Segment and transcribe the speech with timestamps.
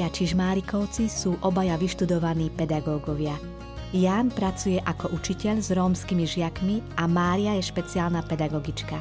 [0.00, 3.36] Mária Čižmárikovci sú obaja vyštudovaní pedagógovia.
[3.92, 8.96] Jan pracuje ako učiteľ s rómskymi žiakmi a Mária je špeciálna pedagogička.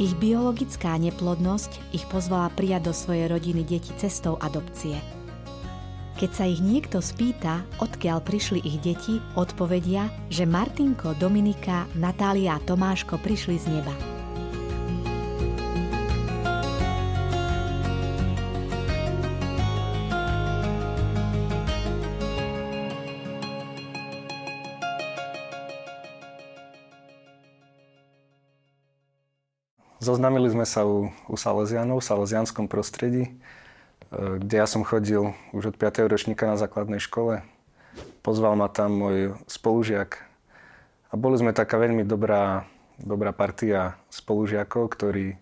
[0.00, 4.96] Ich biologická neplodnosť ich pozvala prijať do svojej rodiny deti cestou adopcie.
[6.16, 12.64] Keď sa ich niekto spýta, odkiaľ prišli ich deti, odpovedia, že Martinko, Dominika, Natália a
[12.64, 14.09] Tomáško prišli z neba.
[30.00, 33.30] Zoznámili sme sa u, u Salesianov v salesianskom prostredí, e,
[34.40, 36.08] kde ja som chodil už od 5.
[36.08, 37.44] ročníka na základnej škole.
[38.24, 40.24] Pozval ma tam môj spolužiak
[41.12, 42.64] a boli sme taká veľmi dobrá,
[42.96, 45.36] dobrá partia spolužiakov, ktorí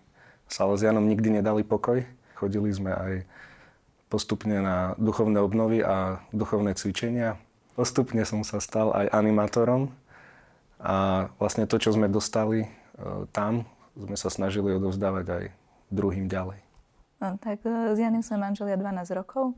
[0.51, 2.03] Salesianom nikdy nedali pokoj.
[2.35, 3.13] Chodili sme aj
[4.11, 7.39] postupne na duchovné obnovy a duchovné cvičenia.
[7.79, 9.87] Postupne som sa stal aj animátorom
[10.83, 12.69] a vlastne to, čo sme dostali e,
[13.31, 13.63] tam
[13.99, 15.43] sme sa snažili odovzdávať aj
[15.91, 16.59] druhým ďalej.
[17.19, 19.57] No, tak e, s Janim sme manželia 12 rokov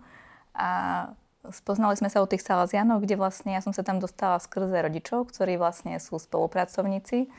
[0.57, 1.11] a
[1.53, 5.29] spoznali sme sa u tých Salazianov, kde vlastne ja som sa tam dostala skrze rodičov,
[5.29, 7.29] ktorí vlastne sú spolupracovníci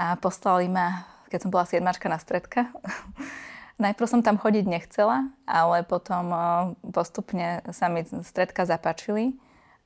[0.00, 2.72] a poslali ma, keď som bola siedmačka na stredka.
[3.84, 6.40] Najprv som tam chodiť nechcela, ale potom e,
[6.92, 9.36] postupne sa mi stredka zapáčili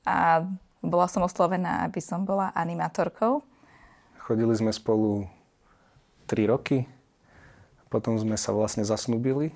[0.07, 0.47] a
[0.79, 3.43] bola som oslovená, aby som bola animátorkou.
[4.21, 5.27] Chodili sme spolu
[6.25, 6.89] 3 roky.
[7.89, 9.55] Potom sme sa vlastne zasnúbili.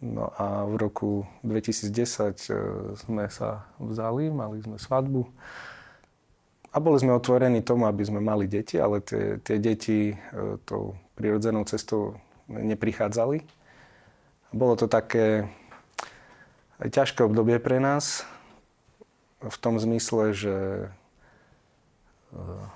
[0.00, 1.10] No a v roku
[1.44, 2.56] 2010 e,
[2.96, 5.28] sme sa vzali, mali sme svadbu.
[6.72, 10.16] A boli sme otvorení tomu, aby sme mali deti, ale tie, tie deti e,
[10.64, 12.16] tou prirodzenou cestou
[12.48, 13.44] neprichádzali.
[14.56, 15.52] Bolo to také
[16.80, 18.24] ťažké obdobie pre nás,
[19.40, 20.88] v tom zmysle, že e,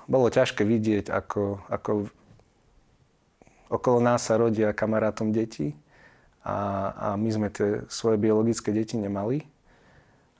[0.09, 2.09] bolo ťažké vidieť, ako, ako
[3.69, 5.73] okolo nás sa rodia kamarátom deti
[6.45, 6.57] a,
[6.93, 9.45] a my sme tie svoje biologické deti nemali.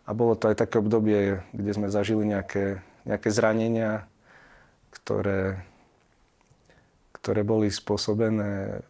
[0.05, 4.05] A bolo to aj také obdobie, kde sme zažili nejaké, nejaké zranenia,
[4.93, 5.57] ktoré,
[7.17, 8.85] ktoré boli spôsobené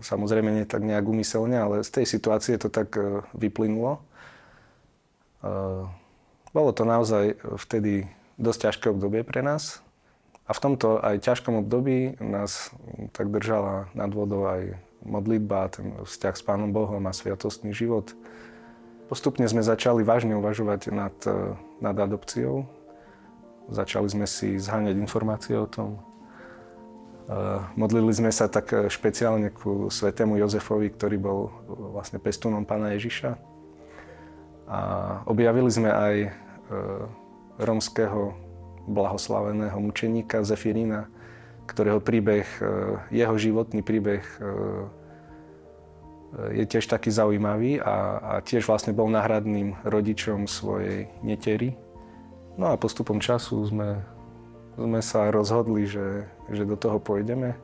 [0.00, 3.98] samozrejme nie tak nejak umyselne, ale z tej situácie to tak e, vyplynulo.
[3.98, 5.50] E,
[6.54, 7.34] bolo to naozaj
[7.66, 8.06] vtedy
[8.38, 9.83] dosť ťažké obdobie pre nás,
[10.44, 12.68] a v tomto aj ťažkom období nás
[13.16, 18.12] tak držala nad vodou aj modlitba, ten vzťah s Pánom Bohom a sviatostný život.
[19.08, 21.16] Postupne sme začali vážne uvažovať nad,
[21.80, 22.64] nad adopciou.
[23.68, 26.00] Začali sme si zháňať informácie o tom.
[27.76, 33.36] Modlili sme sa tak špeciálne ku svetému Jozefovi, ktorý bol vlastne pestúnom pána Ježiša.
[34.68, 34.80] A
[35.28, 36.16] objavili sme aj
[37.60, 38.36] romského
[38.84, 41.08] blahoslaveného mučeníka Zefirína,
[41.64, 42.66] ktorého príbeh, e,
[43.24, 44.38] jeho životný príbeh e,
[46.62, 51.78] je tiež taký zaujímavý a, a tiež vlastne bol náhradným rodičom svojej netery.
[52.58, 54.02] No a postupom času sme,
[54.74, 57.54] sme sa rozhodli, že, že do toho pôjdeme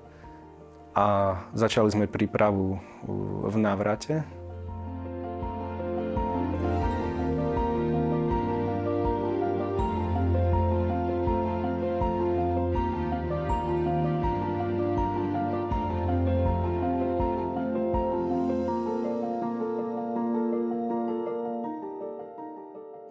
[0.94, 2.78] a začali sme prípravu
[3.46, 4.22] v návrate.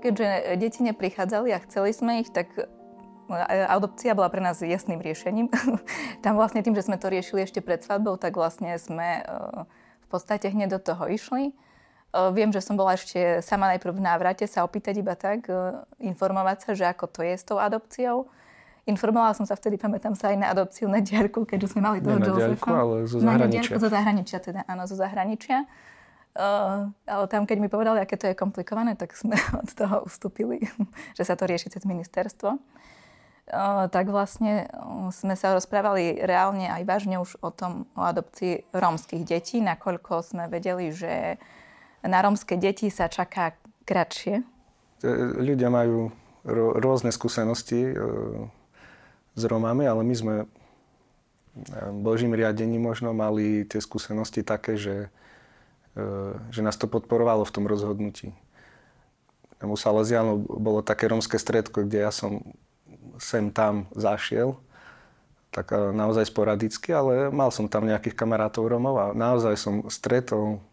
[0.09, 2.65] Keďže deti neprichádzali a chceli sme ich, tak e,
[3.69, 5.53] adopcia bola pre nás jasným riešením.
[6.25, 9.31] Tam vlastne tým, že sme to riešili ešte pred svadbou, tak vlastne sme e,
[10.01, 11.53] v podstate hneď do toho išli.
[11.53, 11.53] E,
[12.33, 15.45] viem, že som bola ešte sama najprv v návrate sa opýtať iba tak,
[16.01, 18.25] informovať sa, že ako to je s tou adopciou.
[18.89, 22.17] Informovala som sa vtedy, pamätám sa aj na adopciu na diaľku, keďže sme mali toho
[22.17, 23.77] diaľku, ale zo zahraničia.
[23.77, 25.69] Na zo zahraničia teda, áno, zo zahraničia.
[26.37, 30.61] Uh, ale tam, keď mi povedali, aké to je komplikované, tak sme od toho ustúpili,
[31.17, 32.61] že sa to rieši cez ministerstvo.
[33.49, 38.69] Uh, tak vlastne uh, sme sa rozprávali reálne aj vážne už o tom, o adopcii
[38.71, 41.41] rómskych detí, nakoľko sme vedeli, že
[42.05, 43.57] na rómske deti sa čaká
[43.89, 44.45] kratšie.
[45.41, 46.13] Ľudia majú
[46.77, 47.91] rôzne skúsenosti
[49.35, 50.35] s Rómami, ale my sme
[51.99, 55.11] Božím riadením možno mali tie skúsenosti také, že
[56.49, 58.35] že nás to podporovalo v tom rozhodnutí.
[59.59, 62.55] U Salesianov bolo také romské stredko, kde ja som
[63.19, 64.55] sem tam zašiel,
[65.51, 70.63] tak e, naozaj sporadicky, ale mal som tam nejakých kamarátov Romov a naozaj som stretol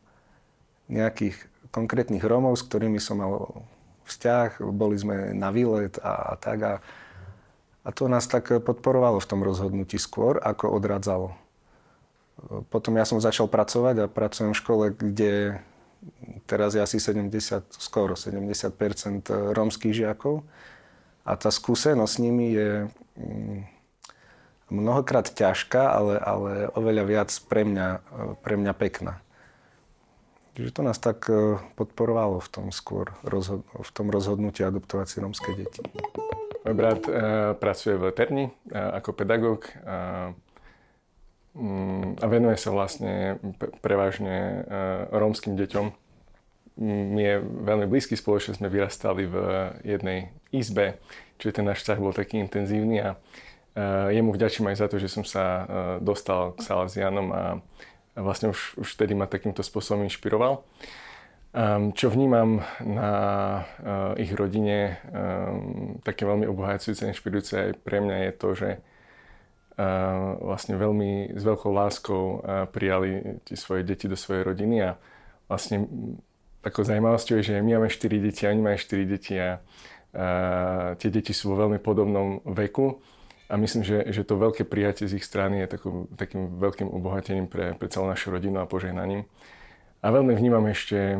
[0.86, 1.34] nejakých
[1.74, 3.66] konkrétnych Rómov, s ktorými som mal
[4.06, 6.58] vzťah, boli sme na výlet a, a tak.
[6.62, 6.74] A,
[7.82, 11.34] a to nás tak podporovalo v tom rozhodnutí skôr, ako odradzalo.
[12.68, 15.64] Potom ja som začal pracovať a pracujem v škole, kde
[16.44, 17.32] teraz je asi 70,
[17.80, 20.44] skoro 70% rómskych žiakov.
[21.26, 22.86] A tá skúsenosť s nimi je
[23.18, 23.58] mm,
[24.70, 27.88] mnohokrát ťažká, ale, ale oveľa viac pre mňa,
[28.44, 29.18] pre mňa pekná.
[30.54, 35.50] Čiže to nás tak e, podporovalo v tom skôr, v tom rozhodnutí adoptovať si rómske
[35.52, 35.84] deti.
[36.64, 37.12] Môj brat e,
[37.58, 40.45] pracuje v Terni e, ako pedagóg mm,
[42.20, 43.40] a venuje sa vlastne
[43.80, 44.56] prevažne e,
[45.08, 45.86] rómskym deťom.
[46.84, 49.36] Mi je veľmi blízky, spoločne sme vyrastali v
[49.80, 51.00] jednej izbe,
[51.40, 53.18] čiže ten náš vzťah bol taký intenzívny a e,
[54.20, 55.64] jemu vďačím aj za to, že som sa e,
[56.04, 57.42] dostal k Salazianom a
[58.20, 60.60] vlastne už, už vtedy ma takýmto spôsobom inšpiroval.
[61.56, 63.12] Um, čo vnímam na
[64.20, 68.68] ich rodine, um, také veľmi obohajujúce, inšpirujúce aj pre mňa je to, že
[70.40, 72.40] vlastne veľmi s veľkou láskou
[72.72, 74.90] prijali tie svoje deti do svojej rodiny a
[75.52, 75.84] vlastne
[76.64, 80.98] takou zaujímavosťou je, že my máme 4 deti a oni majú 4 deti a uh,
[80.98, 82.98] tie deti sú vo veľmi podobnom veku
[83.46, 87.46] a myslím, že, že to veľké prijatie z ich strany je takú, takým veľkým obohatením
[87.46, 89.22] pre, pre celú našu rodinu a požehnaním.
[90.02, 91.18] A veľmi vnímam ešte e,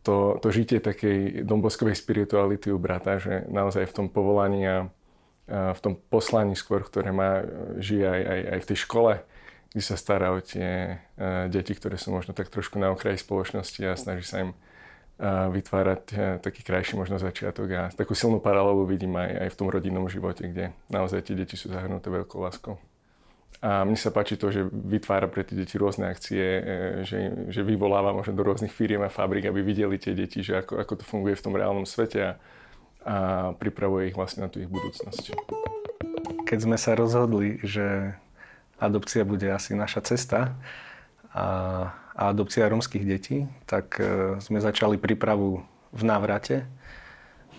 [0.00, 4.76] to, to žitie takej domboskovej spirituality u brata, že naozaj v tom povolaní a
[5.48, 7.40] v tom poslaní skôr, ktoré má,
[7.80, 9.12] žije aj, aj, aj v tej škole,
[9.72, 13.80] kde sa stará o tie e, deti, ktoré sú možno tak trošku na okraji spoločnosti
[13.88, 14.52] a snaží sa im
[15.26, 16.02] vytvárať
[16.38, 20.46] taký krajší možno začiatok a takú silnú paralelu vidím aj, aj v tom rodinnom živote,
[20.46, 22.78] kde naozaj tie deti sú zahrnuté veľkou láskou.
[23.58, 26.62] A mne sa páči to, že vytvára pre tie deti rôzne akcie,
[27.02, 30.86] že, že vyvoláva možno do rôznych firiem a fabrik, aby videli tie deti, že ako,
[30.86, 32.32] ako to funguje v tom reálnom svete a,
[33.04, 35.34] a pripravuje ich vlastne na tú ich budúcnosť.
[36.46, 38.16] Keď sme sa rozhodli, že
[38.78, 40.56] adopcia bude asi naša cesta
[41.34, 41.46] a
[42.18, 45.62] a adopcia rómskych detí, tak e, sme začali prípravu
[45.94, 46.66] v návrate,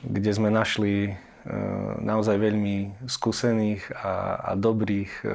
[0.04, 1.12] kde sme našli e,
[2.04, 5.28] naozaj veľmi skúsených a, a dobrých e,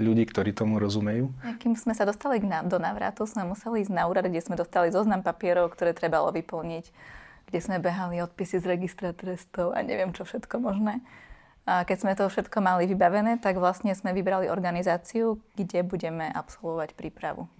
[0.00, 1.28] ľudí, ktorí tomu rozumejú.
[1.60, 5.20] Kým sme sa dostali do návratu, sme museli ísť na úrad, kde sme dostali zoznam
[5.20, 6.88] papierov, ktoré trebalo vyplniť,
[7.52, 11.04] kde sme behali odpisy z registra trestov a neviem čo všetko možné.
[11.68, 16.96] A keď sme to všetko mali vybavené, tak vlastne sme vybrali organizáciu, kde budeme absolvovať
[16.96, 17.52] prípravu.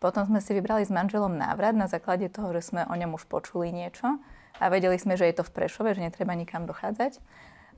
[0.00, 3.28] Potom sme si vybrali s manželom návrat na základe toho, že sme o ňom už
[3.28, 4.16] počuli niečo
[4.56, 7.20] a vedeli sme, že je to v Prešove, že netreba nikam dochádzať.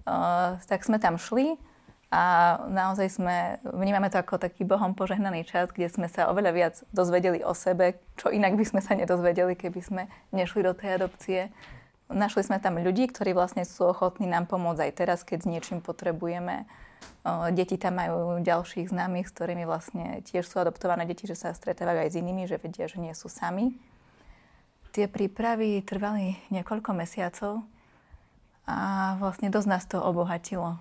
[0.07, 1.59] Uh, tak sme tam šli
[2.07, 6.75] a naozaj sme, vnímame to ako taký Bohom požehnaný čas, kde sme sa oveľa viac
[6.95, 11.51] dozvedeli o sebe, čo inak by sme sa nedozvedeli, keby sme nešli do tej adopcie.
[12.07, 15.79] Našli sme tam ľudí, ktorí vlastne sú ochotní nám pomôcť aj teraz, keď s niečím
[15.83, 16.65] potrebujeme
[17.27, 22.07] Deti tam majú ďalších známych, s ktorými vlastne tiež sú adoptované deti, že sa stretávajú
[22.07, 23.75] aj s inými, že vedia, že nie sú sami.
[24.95, 27.67] Tie prípravy trvali niekoľko mesiacov
[28.65, 30.79] a vlastne dosť nás to obohatilo.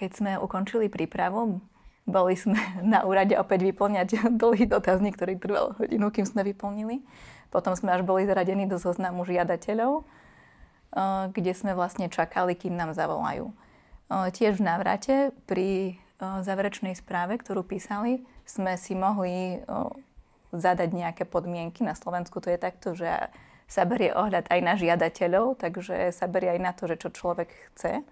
[0.00, 1.60] Keď sme ukončili prípravu,
[2.08, 2.56] boli sme
[2.96, 4.08] na úrade opäť vyplňať
[4.40, 7.04] dlhý dotazník, ktorý trval hodinu, kým sme vyplnili.
[7.52, 10.06] Potom sme až boli zaradení do zoznamu žiadateľov,
[11.34, 13.50] kde sme vlastne čakali, kým nám zavolajú.
[14.06, 15.14] Tiež v návrate
[15.50, 19.66] pri záverečnej správe, ktorú písali, sme si mohli
[20.54, 21.82] zadať nejaké podmienky.
[21.82, 23.10] Na Slovensku to je takto, že
[23.66, 27.50] sa berie ohľad aj na žiadateľov, takže sa berie aj na to, že čo človek
[27.74, 28.06] chce.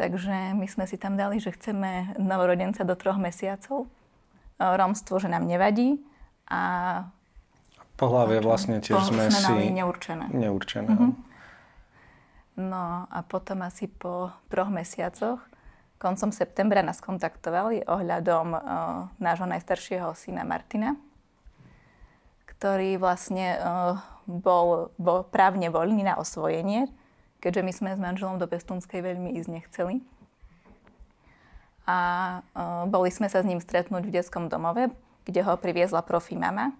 [0.00, 3.84] Takže my sme si tam dali, že chceme novorodenca do troch mesiacov.
[4.56, 6.00] Romstvo, že nám nevadí.
[6.48, 7.04] A
[8.00, 9.76] Pohlavie vlastne tiež sme, sme si...
[9.76, 10.32] neurčené.
[10.32, 10.88] Neurčené.
[10.88, 11.12] Mm-hmm.
[12.64, 15.44] No a potom asi po troch mesiacoch,
[16.00, 18.60] koncom septembra nás kontaktovali ohľadom uh,
[19.20, 20.96] nášho najstaršieho syna Martina,
[22.48, 26.88] ktorý vlastne uh, bol, bol právne voľný na osvojenie,
[27.40, 30.04] keďže my sme s manželom do Pestúnskej veľmi ísť nechceli.
[31.88, 31.98] A
[32.54, 34.92] uh, boli sme sa s ním stretnúť v detskom domove,
[35.26, 36.76] kde ho priviezla profi mama.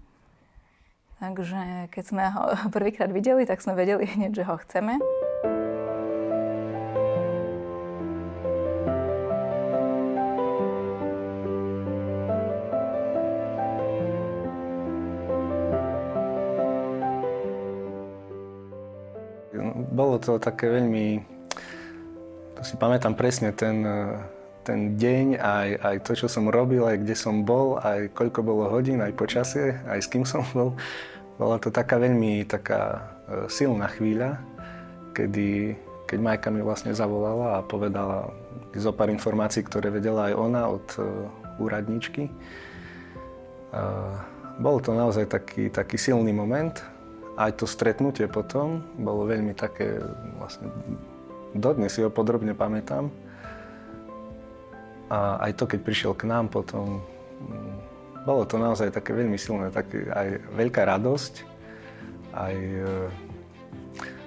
[1.18, 2.42] Takže keď sme ho
[2.76, 5.00] prvýkrát videli, tak sme vedeli hneď, že ho chceme.
[20.20, 21.24] To také veľmi,
[22.54, 23.82] to si pamätám presne ten,
[24.62, 28.68] ten deň, aj, aj to, čo som robil, aj kde som bol, aj koľko bolo
[28.68, 30.76] hodín, aj počasie, aj s kým som bol.
[31.40, 34.36] Bola to taká veľmi taká e, silná chvíľa,
[35.16, 35.72] kedy,
[36.04, 38.28] keď Majka mi vlastne zavolala a povedala
[38.76, 41.26] zo pár informácií, ktoré vedela aj ona od uh,
[41.58, 42.30] úradničky.
[44.60, 46.78] Bol to naozaj taký, taký silný moment.
[47.40, 49.97] Aj to stretnutie potom bolo veľmi také,
[50.37, 50.68] vlastne,
[51.56, 53.09] dodnes si ho podrobne pamätám.
[55.09, 57.00] A aj to, keď prišiel k nám potom,
[57.40, 57.76] mm,
[58.28, 61.35] bolo to naozaj také veľmi silné, také aj veľká radosť,
[62.37, 62.56] aj,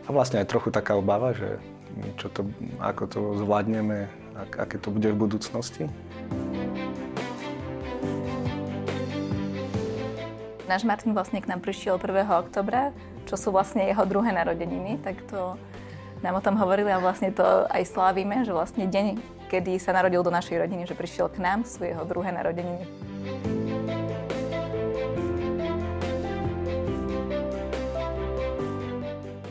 [0.03, 1.61] a vlastne aj trochu taká obava, že
[2.17, 2.49] čo to,
[2.81, 5.85] ako to zvládneme, ak, aké to bude v budúcnosti.
[10.63, 12.23] Náš Martin vlastne k nám prišiel 1.
[12.23, 12.95] oktobra,
[13.27, 15.59] čo sú vlastne jeho druhé narodeniny, tak to
[16.23, 19.19] nám o tom hovorili a vlastne to aj slávime, že vlastne deň,
[19.51, 22.87] kedy sa narodil do našej rodiny, že prišiel k nám, sú jeho druhé narodeniny.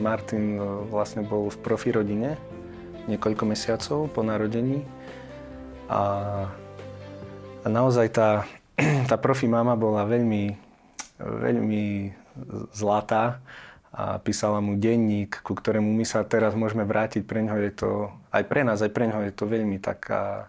[0.00, 2.40] Martin e, vlastne bol v profi rodine
[3.04, 4.80] niekoľko mesiacov po narodení
[5.92, 6.00] a,
[7.60, 8.48] a naozaj tá,
[9.12, 10.61] tá profi mama bola veľmi,
[11.22, 12.12] veľmi
[12.74, 13.38] zlatá
[13.92, 17.28] a písala mu denník, ku ktorému my sa teraz môžeme vrátiť.
[17.28, 17.90] Pre ňoho je to,
[18.32, 20.48] aj pre nás, aj pre ňoho je to veľmi taká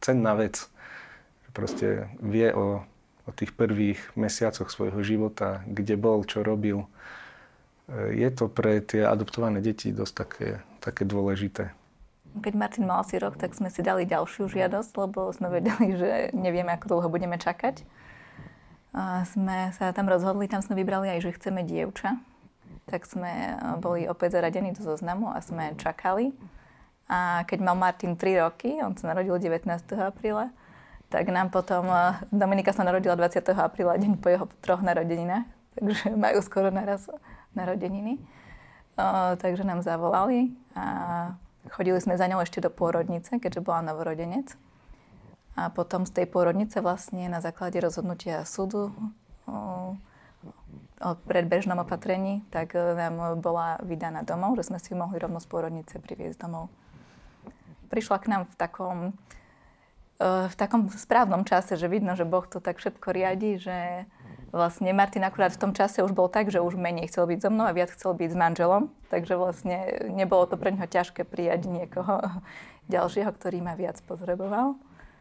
[0.00, 0.64] cenná vec.
[1.54, 2.82] Proste vie o,
[3.28, 6.88] o tých prvých mesiacoch svojho života, kde bol, čo robil
[7.88, 10.48] E, je to pre tie adoptované deti dosť také,
[10.80, 11.72] také dôležité.
[12.34, 16.34] Keď Martin mal asi rok, tak sme si dali ďalšiu žiadosť, lebo sme vedeli, že
[16.34, 17.84] nevieme, ako dlho budeme čakať.
[18.94, 22.14] A sme sa tam rozhodli, tam sme vybrali aj, že chceme dievča.
[22.86, 26.30] Tak sme e, boli opäť zaradení do zoznamu a sme čakali.
[27.10, 29.66] A keď mal Martin 3 roky, on sa narodil 19.
[29.98, 30.54] apríla,
[31.10, 33.58] tak nám potom, e, Dominika sa narodila 20.
[33.58, 37.10] apríla, deň po jeho troch narodeninách, takže majú skoro naraz
[37.50, 38.22] narodeniny.
[38.94, 41.34] O, takže nám zavolali a
[41.74, 44.54] chodili sme za ňou ešte do pôrodnice, keďže bola novorodenec.
[45.54, 48.90] A potom z tej pôrodnice vlastne na základe rozhodnutia súdu
[49.46, 49.94] o,
[50.98, 56.02] o predbežnom opatrení, tak nám bola vydaná domov, že sme si mohli rovno z pôrodnice
[56.02, 56.66] priviesť domov.
[57.86, 58.98] Prišla k nám v takom,
[60.24, 64.10] v takom správnom čase, že vidno, že Boh to tak všetko riadi, že
[64.54, 67.50] vlastne Martin akurát v tom čase už bol tak, že už menej chcel byť so
[67.50, 71.66] mnou a viac chcel byť s manželom, takže vlastne nebolo to pre neho ťažké prijať
[71.66, 72.22] niekoho
[72.94, 74.78] ďalšieho, ktorý ma viac potreboval.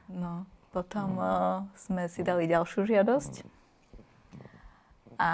[0.09, 0.43] No,
[0.75, 3.45] potom uh, sme si dali ďalšiu žiadosť.
[5.21, 5.31] A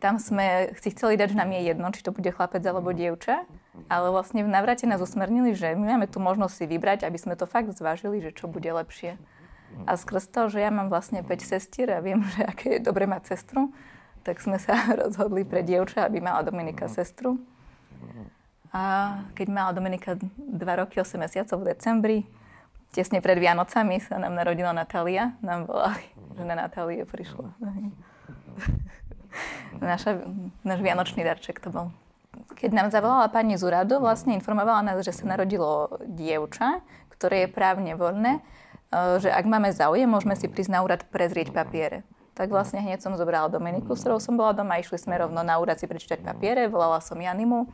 [0.00, 3.44] tam sme si chceli dať, že nám je jedno, či to bude chlapec alebo dievča,
[3.92, 7.36] ale vlastne v navrate nás usmernili, že my máme tu možnosť si vybrať, aby sme
[7.36, 9.20] to fakt zvážili, že čo bude lepšie.
[9.84, 13.04] A skrz to, že ja mám vlastne 5 sestier a viem, že aké je dobre
[13.04, 13.74] mať sestru,
[14.24, 17.36] tak sme sa rozhodli pre dievča, aby mala Dominika sestru.
[18.74, 18.82] A
[19.38, 22.18] keď mala Dominika 2 roky 8 mesiacov v decembri,
[22.94, 25.34] tesne pred Vianocami sa nám narodila Natália.
[25.42, 26.06] Nám volali,
[26.38, 27.50] že na Natálie prišla.
[29.82, 30.22] Naša,
[30.62, 31.90] náš vianočný darček to bol.
[32.54, 37.48] Keď nám zavolala pani z úradu, vlastne informovala nás, že sa narodilo dievča, ktoré je
[37.50, 38.38] právne voľné
[38.94, 42.06] Eh, že ak máme záujem, môžeme si prísť na úrad prezrieť papiere.
[42.34, 45.58] Tak vlastne hneď som zobrala Dominiku, s ktorou som bola doma, išli sme rovno na
[45.58, 47.70] úrad si prečítať papiere, volala som Janimu,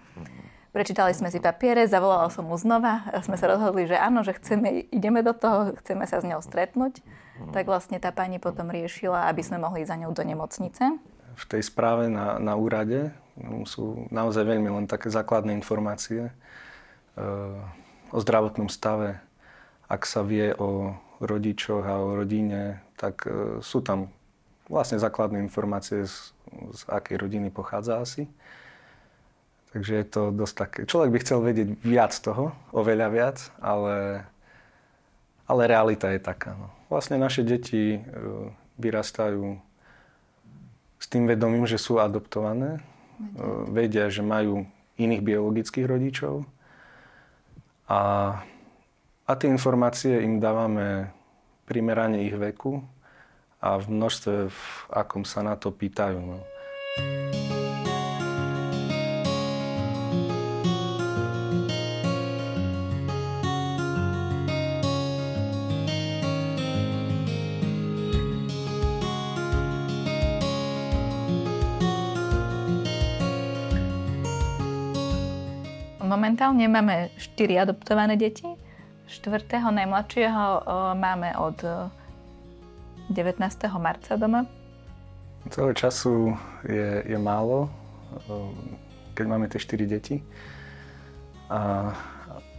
[0.71, 4.91] prečítali sme si papiere, zavolala som mu znova sme sa rozhodli, že áno, že chceme,
[4.91, 7.03] ideme do toho, chceme sa s ňou stretnúť.
[7.57, 11.01] Tak vlastne tá pani potom riešila, aby sme mohli za ňou do nemocnice.
[11.41, 16.33] V tej správe na, na úrade no, sú naozaj veľmi len také základné informácie e,
[18.13, 19.17] o zdravotnom stave,
[19.89, 20.93] ak sa vie o
[21.25, 24.13] rodičoch a o rodine, tak e, sú tam
[24.69, 26.37] vlastne základné informácie, z,
[26.77, 28.29] z akej rodiny pochádza asi.
[29.71, 30.79] Takže je to dosť také...
[30.83, 34.27] Človek by chcel vedieť viac toho, oveľa viac, ale,
[35.47, 36.59] ale realita je taká.
[36.59, 36.75] No.
[36.91, 38.01] Vlastne naše deti e,
[38.83, 39.63] vyrastajú
[40.99, 42.79] s tým vedomím, že sú adoptované.
[42.79, 42.81] E,
[43.71, 44.67] vedia, že majú
[44.99, 46.43] iných biologických rodičov.
[47.87, 48.01] A
[49.31, 51.15] a tie informácie im dávame
[51.71, 52.83] primerane ich veku
[53.63, 56.19] a v množstve, v akom sa na to pýtajú.
[56.19, 56.43] No.
[76.41, 78.49] Momentálne máme 4 adoptované deti
[79.13, 80.65] štvrtého najmladšieho
[80.97, 81.61] máme od
[83.13, 83.45] 19.
[83.77, 84.49] marca doma.
[85.53, 86.33] Toho času
[86.65, 87.69] je, je málo,
[89.13, 90.25] keď máme tie 4 deti.
[91.53, 91.93] A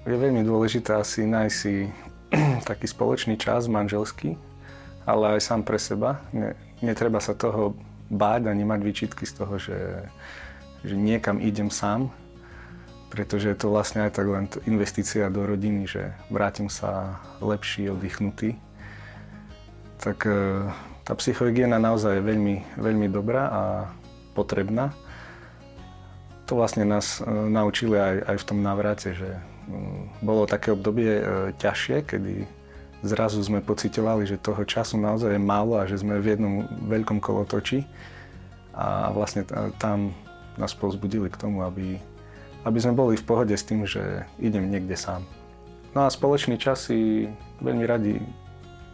[0.05, 1.89] je veľmi dôležité asi nájsť si
[2.69, 4.37] taký spoločný čas manželský,
[5.09, 6.21] ale aj sám pre seba.
[6.29, 6.53] Ne,
[6.85, 7.73] netreba sa toho
[8.13, 10.05] báť ani mať výčitky z toho, že,
[10.85, 12.13] že niekam idem sám,
[13.11, 18.55] pretože je to vlastne aj tak len investícia do rodiny, že vrátim sa lepší, oddychnutý.
[19.99, 20.65] Tak e,
[21.03, 23.61] tá psychohygiena naozaj je veľmi, veľmi dobrá a
[24.31, 24.95] potrebná.
[26.47, 29.29] To vlastne nás e, naučili aj, aj v tom návrate, že
[29.67, 31.23] mm, bolo také obdobie e,
[31.59, 32.47] ťažšie, kedy
[33.03, 37.19] zrazu sme pocitovali, že toho času naozaj je málo a že sme v jednom veľkom
[37.19, 37.83] kolotoči.
[38.71, 39.43] A vlastne
[39.83, 40.15] tam
[40.55, 41.99] nás povzbudili k tomu, aby
[42.61, 45.25] aby sme boli v pohode s tým, že idem niekde sám.
[45.91, 47.27] No a spoločný čas si
[47.59, 48.21] veľmi radi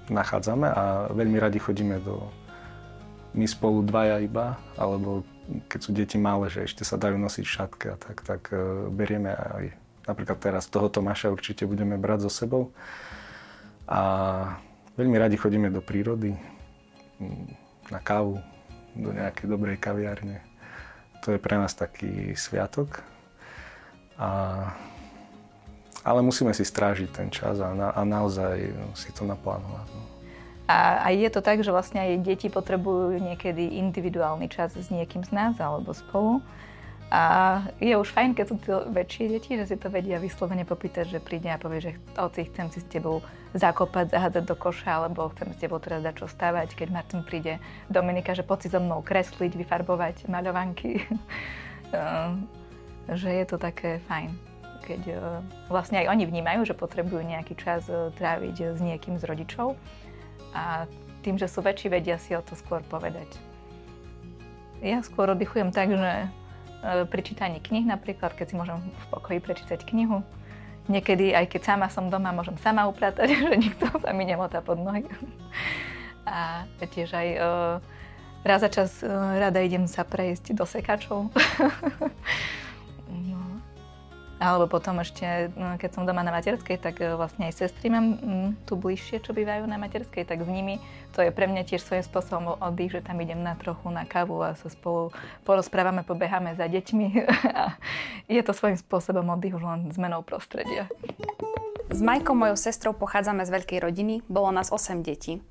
[0.10, 2.26] nachádzame a veľmi radi chodíme do...
[3.38, 5.22] My spolu dvaja iba, alebo
[5.70, 8.90] keď sú deti malé, že ešte sa dajú nosiť v šatke a tak, tak uh,
[8.90, 9.66] berieme aj
[10.08, 12.74] napríklad teraz toho Tomáša určite budeme brať so sebou.
[13.86, 14.00] A
[14.96, 16.34] veľmi radi chodíme do prírody,
[17.20, 17.48] mm,
[17.92, 18.40] na kávu,
[18.96, 20.42] do nejakej dobrej kaviárne.
[21.24, 23.04] To je pre nás taký sviatok,
[24.18, 24.30] a,
[26.02, 29.88] ale musíme si strážiť ten čas a, na, a naozaj si to naplánovať.
[29.94, 30.04] No.
[30.68, 35.24] A, a je to tak, že vlastne aj deti potrebujú niekedy individuálny čas s niekým
[35.24, 36.44] z nás alebo spolu.
[37.08, 41.08] A je už fajn, keď sú to väčšie deti, že si to vedia vyslovene popýtať,
[41.08, 43.24] že príde a povie, že oci, chcem si s tebou
[43.56, 46.76] zakopať, zahádzať do koša, alebo chcem s tebou teraz dať čo stavať.
[46.76, 51.00] Keď Martin príde, Dominika, že poď si so mnou kresliť, vyfarbovať maľovanky.
[53.16, 54.36] že je to také fajn,
[54.84, 55.20] keď uh,
[55.72, 59.80] vlastne aj oni vnímajú, že potrebujú nejaký čas uh, tráviť s niekým z rodičov
[60.52, 60.88] a
[61.24, 63.28] tým, že sú väčší, vedia si o to skôr povedať.
[64.80, 66.30] Ja skôr oddychujem tak, že
[67.10, 70.22] pri čítaní knih napríklad, keď si môžem v pokoji prečítať knihu,
[70.88, 74.80] niekedy aj keď sama som doma, môžem sama upratať, že nikto sa mi nemotá pod
[74.80, 75.04] nohy.
[76.28, 77.28] A tiež aj
[78.44, 81.28] raz za čas rada idem sa prejsť do sekačov.
[84.38, 88.22] Alebo potom ešte, no, keď som doma na materskej, tak e, vlastne aj sestry mám
[88.22, 90.78] mm, tu bližšie, čo bývajú na materskej, tak s nimi
[91.18, 94.38] to je pre mňa tiež svojím spôsobom oddych, že tam idem na trochu na kávu
[94.46, 95.10] a sa spolu
[95.42, 97.08] porozprávame, pobeháme za deťmi.
[97.58, 97.74] A
[98.30, 100.86] je to svojím spôsobom oddych už len zmenou prostredia.
[101.90, 104.22] S Majkou, mojou sestrou, pochádzame z veľkej rodiny.
[104.30, 105.42] Bolo nás 8 detí.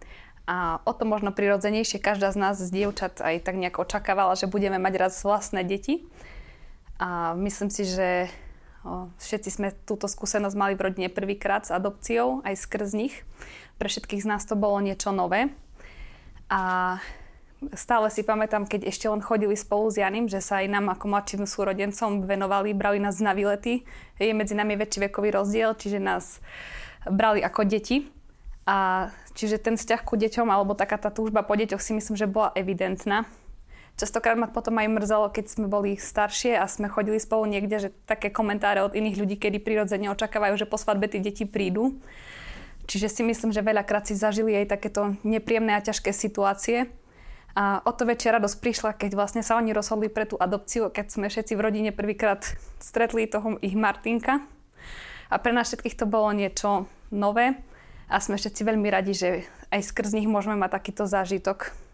[0.47, 4.47] A o to možno prirodzenejšie každá z nás z dievčat aj tak nejak očakávala, že
[4.47, 6.07] budeme mať raz vlastné deti.
[7.03, 8.31] A myslím si, že
[9.19, 13.15] Všetci sme túto skúsenosť mali v rodine prvýkrát s adopciou, aj skrz nich.
[13.83, 15.51] Pre všetkých z nás to bolo niečo nové.
[16.47, 16.97] A
[17.75, 21.11] stále si pamätám, keď ešte len chodili spolu s Janim, že sa aj nám ako
[21.11, 23.83] mladším súrodencom venovali, brali nás na výlety.
[24.23, 26.39] Je medzi nami väčší vekový rozdiel, čiže nás
[27.11, 28.07] brali ako deti.
[28.67, 32.31] A čiže ten vzťah ku deťom, alebo taká tá túžba po deťoch si myslím, že
[32.31, 33.27] bola evidentná.
[33.97, 37.89] Častokrát ma potom aj mrzelo, keď sme boli staršie a sme chodili spolu niekde, že
[38.05, 41.97] také komentáre od iných ľudí, kedy prirodzene očakávajú, že po svadbe tí deti prídu.
[42.85, 46.93] Čiže si myslím, že veľakrát si zažili aj takéto nepríjemné a ťažké situácie.
[47.57, 51.07] A o to väčšia radosť prišla, keď vlastne sa oni rozhodli pre tú adopciu, keď
[51.09, 52.45] sme všetci v rodine prvýkrát
[52.77, 54.45] stretli toho ich Martinka.
[55.33, 57.57] A pre nás všetkých to bolo niečo nové
[58.13, 59.29] a sme všetci veľmi radi, že
[59.73, 61.86] aj skrz nich môžeme mať takýto zážitok.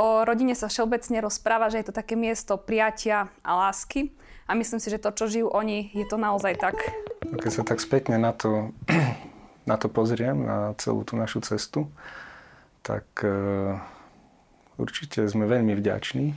[0.00, 4.16] O rodine sa všeobecne rozpráva, že je to také miesto prijatia a lásky.
[4.48, 6.80] A myslím si, že to, čo žijú oni, je to naozaj tak.
[7.20, 8.72] Keď sa tak spätne na to,
[9.70, 11.92] na to pozriem, na celú tú našu cestu,
[12.80, 13.76] tak uh,
[14.80, 16.32] určite sme veľmi vďační.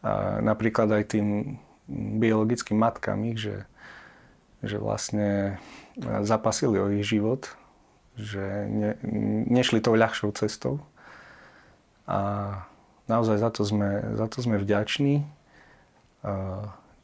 [0.00, 1.60] A napríklad aj tým
[2.16, 3.68] biologickým matkám ich, že,
[4.64, 5.60] že vlastne
[6.24, 7.44] zapasili o ich život,
[8.16, 8.40] že
[8.72, 8.96] ne,
[9.52, 10.80] nešli tou ľahšou cestou,
[12.04, 12.18] a
[13.08, 15.24] naozaj za to sme, za to sme vďační.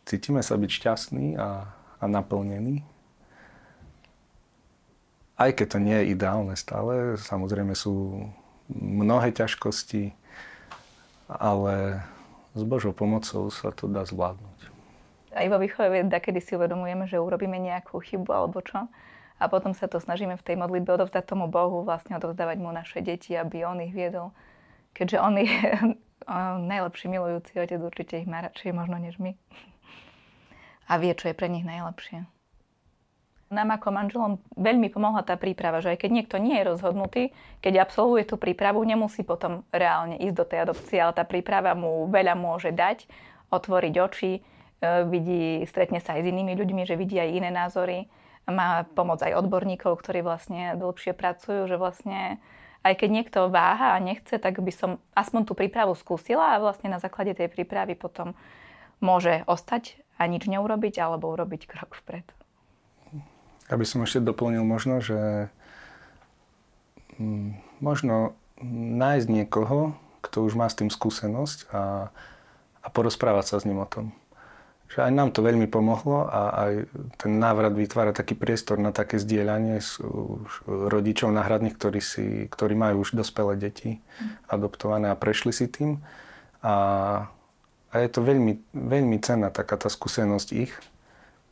[0.05, 1.69] Cítime sa byť šťastní a,
[2.01, 2.85] a naplnení.
[5.41, 8.29] Aj keď to nie je ideálne stále, samozrejme sú
[8.69, 10.13] mnohé ťažkosti,
[11.33, 12.05] ale
[12.53, 14.59] s Božou pomocou sa to dá zvládnuť.
[15.31, 18.91] Aj vo výchove kedy si uvedomujeme, že urobíme nejakú chybu alebo čo.
[19.41, 23.01] A potom sa to snažíme v tej modlitbe odovzdať tomu Bohu, vlastne odovzdávať mu naše
[23.01, 24.37] deti, aby on ich viedol
[24.95, 25.51] keďže on je
[26.61, 29.35] najlepší milujúci otec, určite ich má radšej možno než my.
[30.91, 32.27] A vie, čo je pre nich najlepšie.
[33.51, 37.23] Nám ako manželom veľmi pomohla tá príprava, že aj keď niekto nie je rozhodnutý,
[37.59, 42.07] keď absolvuje tú prípravu, nemusí potom reálne ísť do tej adopcie, ale tá príprava mu
[42.07, 43.11] veľa môže dať,
[43.51, 44.41] otvoriť oči, e,
[45.11, 48.07] vidí, stretne sa aj s inými ľuďmi, že vidí aj iné názory,
[48.51, 52.43] má pomoc aj odborníkov, ktorí vlastne dlhšie pracujú, že vlastne
[52.81, 56.89] aj keď niekto váha a nechce, tak by som aspoň tú prípravu skúsila a vlastne
[56.89, 58.33] na základe tej prípravy potom
[59.05, 62.25] môže ostať a nič neurobiť alebo urobiť krok vpred.
[63.69, 65.53] Aby som ešte doplnil možno, že
[67.21, 68.37] mm, možno
[68.97, 72.13] nájsť niekoho, kto už má s tým skúsenosť a,
[72.81, 74.13] a porozprávať sa s ním o tom.
[74.91, 76.73] Že aj nám to veľmi pomohlo a aj
[77.15, 82.75] ten návrat vytvára taký priestor na také zdieľanie s už rodičov náhradných, ktorí, si, ktorí
[82.75, 84.03] majú už dospelé deti
[84.51, 86.03] adoptované a prešli si tým.
[86.67, 86.75] A,
[87.87, 90.75] a je to veľmi, veľmi cenná taká tá skúsenosť ich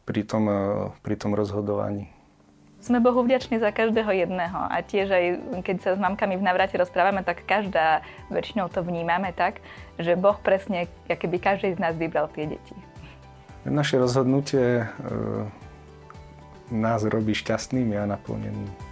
[0.03, 2.11] pri tom, eh, pri tom rozhodovaní.
[2.79, 5.25] Sme Bohu vďační za každého jedného a tiež aj
[5.67, 9.59] keď sa s mamkami v navrate rozprávame, tak každá väčšinou to vnímame tak,
[9.99, 12.88] že Boh presne, keby každý z nás vybral tie deti.
[13.67, 14.87] Naše rozhodnutie e,
[16.71, 18.88] nás robí šťastnými a naplnenými.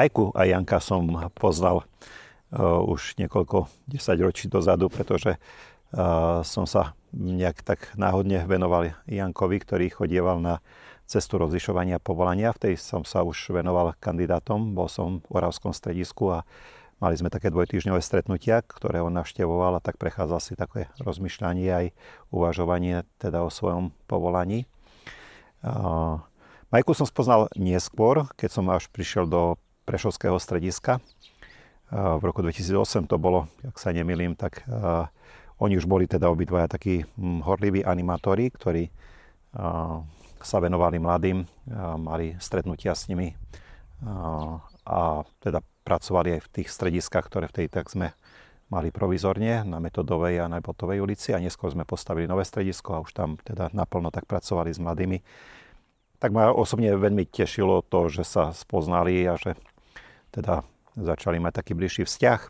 [0.00, 1.04] Majku a Janka som
[1.36, 9.60] poznal uh, už niekoľko desaťročí dozadu, pretože uh, som sa nejak tak náhodne venoval Jankovi,
[9.60, 10.64] ktorý chodieval na
[11.04, 12.56] cestu rozlišovania povolania.
[12.56, 16.48] V tej som sa už venoval kandidátom, bol som v Oravskom stredisku a
[16.96, 21.86] mali sme také dvojtýždňové stretnutia, ktoré on navštevoval a tak prechádzal si také rozmýšľanie aj
[22.32, 24.64] uvažovanie teda o svojom povolaní.
[25.60, 26.24] Uh,
[26.72, 29.60] Majku som spoznal neskôr, keď som až prišiel do
[29.90, 31.02] Prešovského strediska.
[31.90, 34.62] V roku 2008 to bolo, ak sa nemilím, tak
[35.58, 38.86] oni už boli teda obidvaja takí hm, horliví animátori, ktorí
[40.40, 41.42] sa venovali mladým,
[41.98, 43.34] mali stretnutia s nimi
[44.86, 48.14] a teda pracovali aj v tých strediskách, ktoré v tej tak sme
[48.70, 50.62] mali provizorne na Metodovej a na
[51.02, 54.78] ulici a neskôr sme postavili nové stredisko a už tam teda naplno tak pracovali s
[54.78, 55.18] mladými.
[56.22, 59.58] Tak ma osobne veľmi tešilo to, že sa spoznali a že
[60.30, 60.62] teda
[60.98, 62.40] začali mať taký bližší vzťah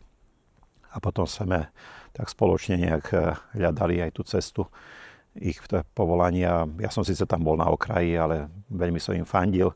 [0.91, 1.69] a potom sme
[2.11, 4.67] tak spoločne nejak eh, hľadali aj tú cestu
[5.31, 5.63] ich
[5.95, 6.67] povolania.
[6.83, 9.71] Ja som síce tam bol na okraji, ale veľmi som im fandil.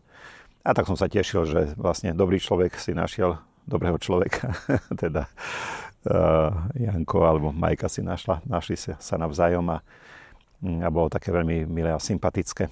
[0.68, 4.52] A tak som sa tešil, že vlastne dobrý človek si našiel dobrého človeka.
[5.04, 5.32] teda
[6.12, 9.80] uh, Janko alebo Majka si našla, našli sa navzájom a,
[10.84, 12.68] a bolo také veľmi milé a sympatické.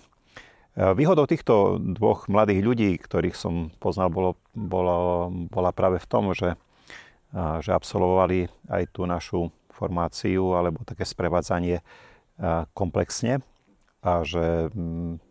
[0.73, 6.57] Výhodou týchto dvoch mladých ľudí, ktorých som poznal, bolo, bolo, bola práve v tom, že,
[7.62, 11.86] že absolvovali aj tú našu formáciu alebo také sprevádzanie
[12.73, 13.45] komplexne
[14.01, 15.21] a že mm,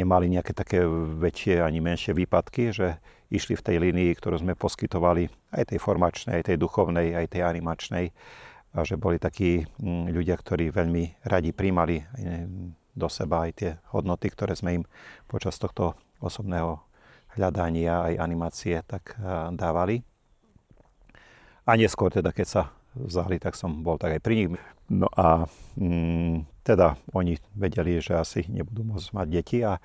[0.00, 0.82] nemali nejaké také
[1.20, 6.40] väčšie ani menšie výpadky, že išli v tej línii, ktorú sme poskytovali aj tej formačnej,
[6.40, 8.10] aj tej duchovnej, aj tej animačnej
[8.72, 12.00] a že boli takí mm, ľudia, ktorí veľmi radi príjmali
[12.92, 14.84] do seba aj tie hodnoty, ktoré sme im
[15.28, 16.80] počas tohto osobného
[17.36, 20.04] hľadania aj animácie tak eh, dávali.
[21.62, 22.62] A neskôr teda, keď sa
[22.98, 24.48] vzali, tak som bol tak aj pri nich.
[24.92, 29.80] No a mm, teda oni vedeli, že asi nebudú môcť mať deti a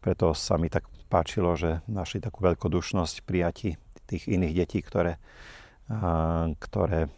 [0.00, 3.76] preto sa mi tak páčilo, že našli takú veľkodušnosť prijati
[4.08, 5.20] tých iných detí, ktoré,
[5.92, 7.12] a, ktoré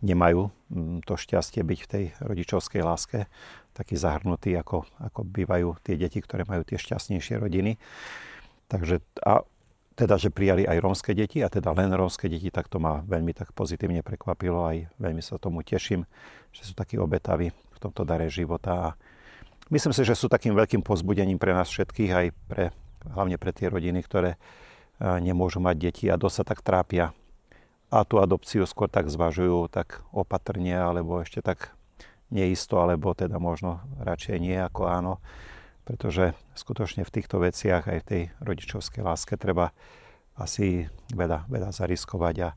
[0.00, 3.18] nemajú mm, to šťastie byť v tej rodičovskej láske
[3.72, 7.80] takí zahrnutí, ako, ako bývajú tie deti, ktoré majú tie šťastnejšie rodiny.
[8.68, 9.44] Takže a
[9.92, 13.36] teda, že prijali aj rómske deti a teda len rómske deti, tak to ma veľmi
[13.36, 16.08] tak pozitívne prekvapilo aj veľmi sa tomu teším,
[16.52, 18.88] že sú takí obetaví v tomto dare života a
[19.68, 22.64] myslím si, že sú takým veľkým pozbudením pre nás všetkých, aj pre,
[23.12, 24.40] hlavne pre tie rodiny, ktoré
[25.02, 27.12] nemôžu mať deti a dosť sa tak trápia
[27.92, 31.76] a tú adopciu skôr tak zvažujú tak opatrne alebo ešte tak
[32.32, 35.14] neisto, alebo teda možno radšej nie ako áno,
[35.84, 39.76] pretože skutočne v týchto veciach aj v tej rodičovskej láske treba
[40.32, 42.48] asi veľa, veľa zariskovať a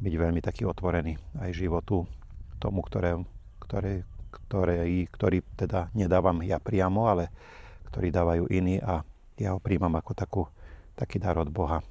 [0.00, 2.08] byť veľmi taký otvorený aj životu
[2.56, 3.20] tomu, ktoré,
[3.60, 7.28] ktoré, ktoré, ktorý teda nedávam ja priamo, ale
[7.92, 9.04] ktorý dávajú iní a
[9.36, 10.42] ja ho príjmam ako takú
[10.96, 11.84] taký dar od Boha.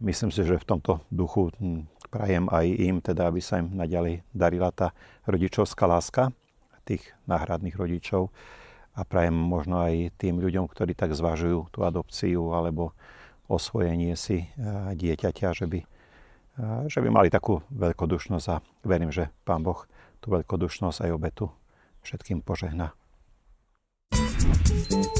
[0.00, 4.24] Myslím si, že v tomto duchu hm, prajem aj im, teda aby sa im naďalej
[4.32, 4.96] darila tá
[5.28, 6.32] rodičovská láska
[6.88, 8.32] tých náhradných rodičov
[8.96, 12.96] a prajem možno aj tým ľuďom, ktorí tak zvažujú tú adopciu alebo
[13.46, 14.50] osvojenie si
[14.96, 15.80] dieťaťa, že by,
[16.90, 19.86] že by mali takú veľkodušnosť a verím, že Pán Boh
[20.18, 21.46] tú veľkodušnosť aj obetu
[22.02, 22.96] všetkým požehná.
[24.10, 25.19] thank you